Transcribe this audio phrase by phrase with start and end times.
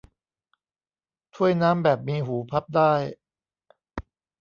[1.35, 2.93] ถ้วยน้ำแบบมีหูพับได้